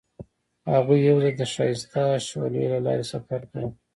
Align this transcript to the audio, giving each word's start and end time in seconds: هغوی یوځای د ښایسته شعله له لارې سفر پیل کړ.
هغوی 0.73 0.99
یوځای 1.09 1.31
د 1.37 1.41
ښایسته 1.53 2.03
شعله 2.27 2.61
له 2.73 2.79
لارې 2.85 3.05
سفر 3.11 3.41
پیل 3.51 3.69
کړ. 3.71 3.79